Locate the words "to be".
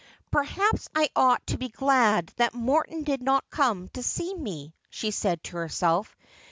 1.45-1.69